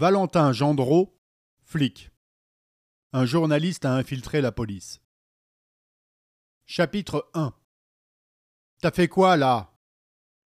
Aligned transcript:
Valentin 0.00 0.54
Gendreau, 0.54 1.20
flic. 1.62 2.10
Un 3.12 3.26
journaliste 3.26 3.84
a 3.84 3.92
infiltré 3.92 4.40
la 4.40 4.50
police. 4.50 5.02
Chapitre 6.64 7.28
1 7.34 7.52
T'as 8.80 8.92
fait 8.92 9.08
quoi 9.08 9.36
là? 9.36 9.76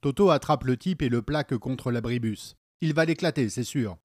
Toto 0.00 0.30
attrape 0.30 0.64
le 0.64 0.76
type 0.76 1.00
et 1.00 1.08
le 1.08 1.22
plaque 1.22 1.56
contre 1.58 1.92
l'abribus. 1.92 2.56
Il 2.80 2.92
va 2.92 3.04
l'éclater, 3.04 3.48
c'est 3.48 3.62
sûr. 3.62 3.96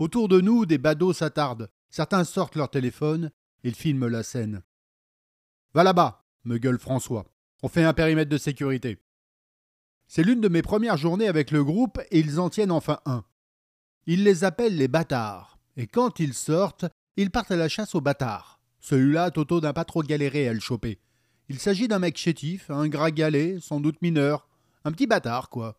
Autour 0.00 0.26
de 0.26 0.40
nous, 0.40 0.66
des 0.66 0.78
badauds 0.78 1.12
s'attardent. 1.12 1.70
Certains 1.88 2.24
sortent 2.24 2.56
leur 2.56 2.68
téléphone 2.68 3.30
et 3.62 3.70
filment 3.70 4.08
la 4.08 4.24
scène. 4.24 4.64
Va 5.72 5.84
là-bas, 5.84 6.26
me 6.42 6.58
gueule 6.58 6.80
François. 6.80 7.26
On 7.62 7.68
fait 7.68 7.84
un 7.84 7.94
périmètre 7.94 8.28
de 8.28 8.38
sécurité. 8.38 8.98
C'est 10.08 10.24
l'une 10.24 10.40
de 10.40 10.48
mes 10.48 10.62
premières 10.62 10.96
journées 10.96 11.28
avec 11.28 11.52
le 11.52 11.62
groupe 11.62 12.00
et 12.10 12.18
ils 12.18 12.40
en 12.40 12.50
tiennent 12.50 12.72
enfin 12.72 12.98
un. 13.06 13.24
Ils 14.12 14.24
les 14.24 14.42
appellent 14.42 14.76
les 14.76 14.88
bâtards. 14.88 15.60
Et 15.76 15.86
quand 15.86 16.18
ils 16.18 16.34
sortent, 16.34 16.84
ils 17.16 17.30
partent 17.30 17.52
à 17.52 17.56
la 17.56 17.68
chasse 17.68 17.94
aux 17.94 18.00
bâtards. 18.00 18.60
Celui-là, 18.80 19.30
Toto 19.30 19.60
n'a 19.60 19.72
pas 19.72 19.84
trop 19.84 20.02
galéré 20.02 20.48
à 20.48 20.52
le 20.52 20.58
choper. 20.58 20.98
Il 21.48 21.60
s'agit 21.60 21.86
d'un 21.86 22.00
mec 22.00 22.16
chétif, 22.16 22.70
un 22.70 22.88
gras 22.88 23.12
galet, 23.12 23.60
sans 23.60 23.78
doute 23.78 24.02
mineur. 24.02 24.48
Un 24.84 24.90
petit 24.90 25.06
bâtard, 25.06 25.48
quoi. 25.48 25.78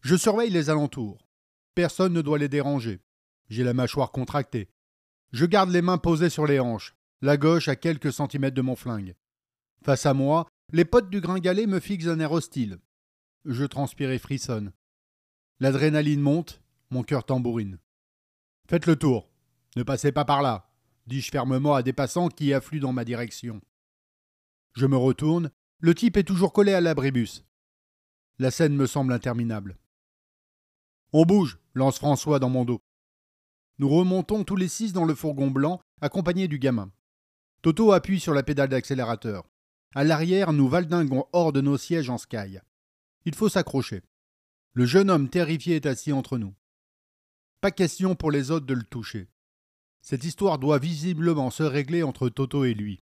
Je 0.00 0.16
surveille 0.16 0.50
les 0.50 0.68
alentours. 0.68 1.28
Personne 1.76 2.12
ne 2.12 2.22
doit 2.22 2.38
les 2.38 2.48
déranger. 2.48 3.00
J'ai 3.50 3.62
la 3.62 3.72
mâchoire 3.72 4.10
contractée. 4.10 4.68
Je 5.30 5.46
garde 5.46 5.70
les 5.70 5.82
mains 5.82 5.98
posées 5.98 6.28
sur 6.28 6.48
les 6.48 6.58
hanches, 6.58 6.96
la 7.22 7.36
gauche 7.36 7.68
à 7.68 7.76
quelques 7.76 8.12
centimètres 8.12 8.56
de 8.56 8.62
mon 8.62 8.74
flingue. 8.74 9.14
Face 9.84 10.06
à 10.06 10.12
moi, 10.12 10.48
les 10.72 10.84
potes 10.84 11.10
du 11.10 11.20
gringalet 11.20 11.68
me 11.68 11.78
fixent 11.78 12.08
un 12.08 12.18
air 12.18 12.32
hostile. 12.32 12.80
Je 13.44 13.64
transpire 13.64 14.10
et 14.10 14.18
frissonne. 14.18 14.72
L'adrénaline 15.60 16.20
monte, 16.20 16.60
mon 16.90 17.02
cœur 17.02 17.24
tambourine. 17.24 17.78
Faites 18.68 18.86
le 18.86 18.96
tour. 18.96 19.28
Ne 19.76 19.82
passez 19.82 20.12
pas 20.12 20.24
par 20.24 20.42
là, 20.42 20.70
dis-je 21.06 21.30
fermement 21.30 21.74
à 21.74 21.82
des 21.82 21.92
passants 21.92 22.28
qui 22.28 22.52
affluent 22.52 22.80
dans 22.80 22.92
ma 22.92 23.04
direction. 23.04 23.60
Je 24.74 24.86
me 24.86 24.96
retourne, 24.96 25.50
le 25.80 25.94
type 25.94 26.16
est 26.16 26.24
toujours 26.24 26.52
collé 26.52 26.72
à 26.72 26.80
l'abribus. 26.80 27.44
La 28.38 28.50
scène 28.50 28.74
me 28.74 28.86
semble 28.86 29.12
interminable. 29.12 29.76
On 31.12 31.24
bouge, 31.24 31.58
lance 31.74 31.98
François 31.98 32.38
dans 32.38 32.48
mon 32.48 32.64
dos. 32.64 32.80
Nous 33.78 33.88
remontons 33.88 34.44
tous 34.44 34.56
les 34.56 34.68
six 34.68 34.92
dans 34.92 35.04
le 35.04 35.14
fourgon 35.14 35.50
blanc, 35.50 35.80
accompagnés 36.00 36.48
du 36.48 36.58
gamin. 36.58 36.90
Toto 37.62 37.92
appuie 37.92 38.20
sur 38.20 38.34
la 38.34 38.42
pédale 38.42 38.68
d'accélérateur. 38.68 39.46
À 39.94 40.04
l'arrière, 40.04 40.52
nous 40.52 40.68
valdingons 40.68 41.26
hors 41.32 41.52
de 41.52 41.60
nos 41.60 41.78
sièges 41.78 42.10
en 42.10 42.18
sky. 42.18 42.58
Il 43.24 43.34
faut 43.34 43.48
s'accrocher. 43.48 44.02
Le 44.72 44.84
jeune 44.84 45.10
homme 45.10 45.28
terrifié 45.28 45.76
est 45.76 45.86
assis 45.86 46.12
entre 46.12 46.38
nous. 46.38 46.54
Pas 47.66 47.72
question 47.72 48.14
pour 48.14 48.30
les 48.30 48.52
autres 48.52 48.66
de 48.66 48.74
le 48.74 48.84
toucher. 48.84 49.28
Cette 50.00 50.22
histoire 50.22 50.60
doit 50.60 50.78
visiblement 50.78 51.50
se 51.50 51.64
régler 51.64 52.04
entre 52.04 52.28
Toto 52.28 52.64
et 52.64 52.74
lui. 52.74 53.02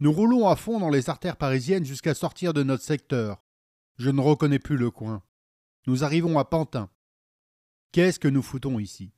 Nous 0.00 0.10
roulons 0.10 0.48
à 0.48 0.56
fond 0.56 0.80
dans 0.80 0.88
les 0.88 1.10
artères 1.10 1.36
parisiennes 1.36 1.84
jusqu'à 1.84 2.14
sortir 2.14 2.54
de 2.54 2.62
notre 2.62 2.82
secteur. 2.82 3.44
Je 3.98 4.08
ne 4.08 4.22
reconnais 4.22 4.58
plus 4.58 4.78
le 4.78 4.90
coin. 4.90 5.22
Nous 5.86 6.02
arrivons 6.02 6.38
à 6.38 6.46
Pantin. 6.46 6.88
Qu'est-ce 7.92 8.18
que 8.18 8.26
nous 8.26 8.40
foutons 8.40 8.78
ici? 8.78 9.12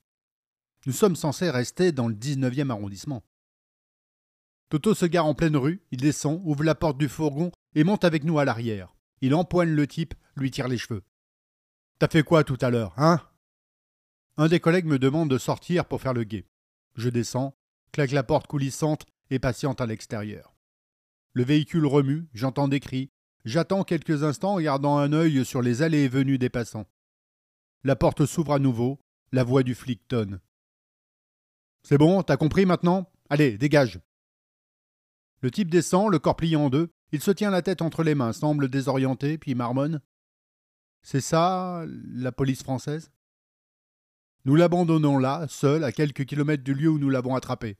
Nous 0.85 0.91
sommes 0.91 1.15
censés 1.15 1.49
rester 1.49 1.93
dans 1.93 2.09
le 2.09 2.15
19e 2.15 2.69
arrondissement. 2.69 3.23
Toto 4.67 4.93
se 4.93 5.05
gare 5.05 5.27
en 5.27 5.33
pleine 5.33 5.55
rue, 5.55 5.81
il 5.91 6.01
descend, 6.01 6.41
ouvre 6.43 6.65
la 6.65 6.75
porte 6.75 6.97
du 6.97 7.07
fourgon 7.07 7.53
et 7.73 7.85
monte 7.85 8.03
avec 8.03 8.25
nous 8.25 8.37
à 8.37 8.43
l'arrière. 8.43 8.97
Il 9.21 9.33
empoigne 9.33 9.71
le 9.71 9.87
type, 9.87 10.13
lui 10.35 10.51
tire 10.51 10.67
les 10.67 10.77
cheveux. 10.77 11.03
T'as 11.99 12.09
fait 12.09 12.23
quoi 12.23 12.43
tout 12.43 12.57
à 12.59 12.69
l'heure, 12.69 12.93
hein? 12.97 13.21
Un 14.39 14.47
des 14.47 14.59
collègues 14.59 14.85
me 14.85 14.99
demande 14.99 15.31
de 15.31 15.39
sortir 15.39 15.85
pour 15.85 15.99
faire 15.99 16.13
le 16.13 16.23
guet. 16.23 16.45
Je 16.95 17.09
descends, 17.09 17.57
claque 17.91 18.11
la 18.11 18.21
porte 18.21 18.45
coulissante 18.45 19.05
et 19.31 19.39
patiente 19.39 19.81
à 19.81 19.87
l'extérieur. 19.87 20.55
Le 21.33 21.43
véhicule 21.43 21.87
remue, 21.87 22.27
j'entends 22.33 22.67
des 22.67 22.79
cris. 22.79 23.09
J'attends 23.45 23.83
quelques 23.83 24.23
instants 24.23 24.59
gardant 24.59 24.97
un 24.97 25.11
œil 25.11 25.43
sur 25.43 25.63
les 25.63 25.81
allées 25.81 26.03
et 26.03 26.07
venues 26.07 26.37
des 26.37 26.49
passants. 26.49 26.85
La 27.83 27.95
porte 27.95 28.25
s'ouvre 28.25 28.53
à 28.53 28.59
nouveau, 28.59 28.99
la 29.31 29.43
voix 29.43 29.63
du 29.63 29.73
flic 29.73 30.07
tonne. 30.07 30.39
C'est 31.81 31.97
bon, 31.97 32.21
t'as 32.21 32.37
compris 32.37 32.65
maintenant? 32.65 33.09
Allez, 33.29 33.57
dégage 33.57 33.99
Le 35.41 35.49
type 35.49 35.71
descend, 35.71 36.11
le 36.11 36.19
corps 36.19 36.35
plié 36.35 36.57
en 36.57 36.69
deux. 36.69 36.89
Il 37.11 37.21
se 37.21 37.31
tient 37.31 37.49
la 37.49 37.61
tête 37.63 37.81
entre 37.81 38.03
les 38.03 38.13
mains, 38.13 38.33
semble 38.33 38.69
désorienté, 38.69 39.37
puis 39.37 39.55
marmonne. 39.55 40.01
C'est 41.01 41.21
ça, 41.21 41.85
la 41.87 42.31
police 42.31 42.61
française? 42.61 43.11
Nous 44.47 44.55
l'abandonnons 44.55 45.17
là, 45.17 45.45
seul, 45.49 45.83
à 45.83 45.91
quelques 45.91 46.23
kilomètres 46.23 46.63
du 46.63 46.73
lieu 46.73 46.87
où 46.87 46.99
nous 46.99 47.09
l'avons 47.09 47.35
attrapé. 47.35 47.75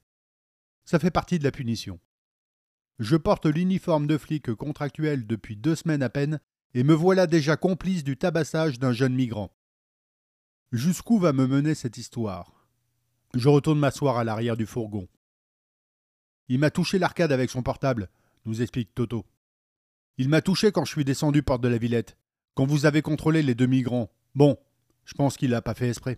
Ça 0.84 1.00
fait 1.00 1.12
partie 1.12 1.40
de 1.40 1.46
la 1.46 1.52
punition. 1.54 1.98
Je 3.00 3.16
porte 3.16 3.46
l'uniforme 3.46 4.06
de 4.06 4.18
flic 4.18 4.54
contractuel 4.54 5.26
depuis 5.26 5.56
deux 5.56 5.76
semaines 5.76 6.04
à 6.04 6.10
peine, 6.10 6.42
et 6.74 6.84
me 6.84 6.94
voilà 6.94 7.26
déjà 7.26 7.56
complice 7.56 8.04
du 8.04 8.18
tabassage 8.18 8.80
d'un 8.80 8.92
jeune 8.92 9.16
migrant. 9.16 9.56
Jusqu'où 10.74 11.20
va 11.20 11.32
me 11.32 11.48
mener 11.48 11.74
cette 11.74 11.98
histoire? 11.98 12.68
Je 13.34 13.48
retourne 13.48 13.80
m'asseoir 13.80 14.18
à 14.18 14.26
l'arrière 14.26 14.58
du 14.58 14.66
fourgon. 14.66 15.08
Il 16.50 16.60
m'a 16.60 16.70
touché 16.70 17.00
l'arcade 17.00 17.32
avec 17.32 17.50
son 17.50 17.64
portable, 17.64 18.10
nous 18.44 18.62
explique 18.62 18.94
Toto. 18.94 19.26
Il 20.18 20.28
m'a 20.28 20.42
touché 20.42 20.74
quand 20.74 20.84
je 20.84 20.92
suis 20.92 21.06
descendu 21.06 21.44
porte 21.44 21.62
de 21.62 21.70
la 21.70 21.78
Villette, 21.78 22.18
quand 22.56 22.66
vous 22.66 22.86
avez 22.86 23.02
contrôlé 23.02 23.42
les 23.42 23.56
deux 23.56 23.68
migrants. 23.68 24.12
Bon, 24.36 24.58
je 25.06 25.14
pense 25.14 25.38
qu'il 25.38 25.52
n'a 25.52 25.62
pas 25.62 25.74
fait 25.74 25.88
esprit. 25.88 26.18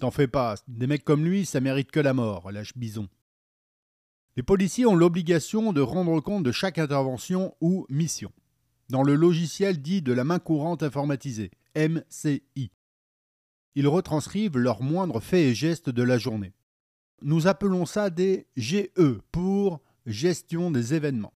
T'en 0.00 0.10
fais 0.10 0.28
pas, 0.28 0.54
des 0.66 0.86
mecs 0.86 1.04
comme 1.04 1.26
lui, 1.26 1.44
ça 1.44 1.60
mérite 1.60 1.90
que 1.90 2.00
la 2.00 2.14
mort, 2.14 2.50
lâche 2.50 2.74
bison. 2.74 3.06
Les 4.34 4.42
policiers 4.42 4.86
ont 4.86 4.96
l'obligation 4.96 5.74
de 5.74 5.82
rendre 5.82 6.18
compte 6.20 6.42
de 6.42 6.52
chaque 6.52 6.78
intervention 6.78 7.54
ou 7.60 7.84
mission, 7.90 8.32
dans 8.88 9.02
le 9.02 9.14
logiciel 9.14 9.82
dit 9.82 10.00
de 10.00 10.14
la 10.14 10.24
main 10.24 10.38
courante 10.38 10.82
informatisée, 10.82 11.50
MCI. 11.76 12.70
Ils 13.74 13.88
retranscrivent 13.88 14.56
leurs 14.56 14.82
moindres 14.82 15.22
faits 15.22 15.50
et 15.50 15.54
gestes 15.54 15.90
de 15.90 16.02
la 16.02 16.16
journée. 16.16 16.54
Nous 17.20 17.46
appelons 17.46 17.84
ça 17.84 18.08
des 18.08 18.46
GE 18.56 18.88
pour 19.30 19.82
gestion 20.06 20.70
des 20.70 20.94
événements. 20.94 21.34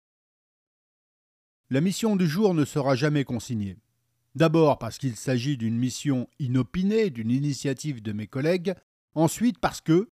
La 1.68 1.82
mission 1.82 2.16
du 2.16 2.26
jour 2.26 2.54
ne 2.54 2.64
sera 2.64 2.94
jamais 2.94 3.24
consignée. 3.24 3.76
D'abord 4.34 4.78
parce 4.78 4.98
qu'il 4.98 5.16
s'agit 5.16 5.56
d'une 5.56 5.78
mission 5.78 6.28
inopinée, 6.38 7.10
d'une 7.10 7.30
initiative 7.30 8.02
de 8.02 8.12
mes 8.12 8.26
collègues, 8.26 8.74
ensuite 9.14 9.58
parce 9.58 9.80
que, 9.80 10.08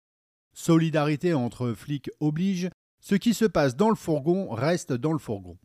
Solidarité 0.54 1.32
entre 1.32 1.72
flics 1.72 2.10
oblige, 2.20 2.68
ce 3.00 3.14
qui 3.14 3.32
se 3.32 3.46
passe 3.46 3.74
dans 3.74 3.88
le 3.88 3.94
fourgon 3.94 4.50
reste 4.50 4.92
dans 4.92 5.12
le 5.12 5.18
fourgon. 5.18 5.58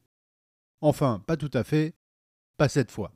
Enfin, 0.81 1.21
pas 1.27 1.35
tout 1.35 1.51
à 1.53 1.63
fait, 1.63 1.93
pas 2.57 2.69
cette 2.69 2.89
fois. 2.91 3.13